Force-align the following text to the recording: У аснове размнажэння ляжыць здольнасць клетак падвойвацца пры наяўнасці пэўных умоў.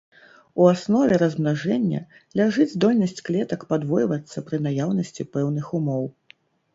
У 0.59 0.63
аснове 0.69 1.17
размнажэння 1.23 1.99
ляжыць 2.41 2.67
здольнасць 2.75 3.21
клетак 3.27 3.61
падвойвацца 3.73 4.43
пры 4.49 4.57
наяўнасці 4.69 5.27
пэўных 5.37 5.69
умоў. 5.81 6.03